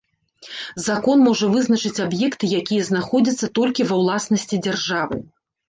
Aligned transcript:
Закон 0.85 1.17
можа 1.27 1.49
вызначыць 1.55 2.03
аб'екты, 2.07 2.45
якія 2.61 2.89
знаходзяцца 2.89 3.53
толькі 3.61 3.89
ва 3.93 4.03
ўласнасці 4.03 4.63
дзяржавы. 4.67 5.25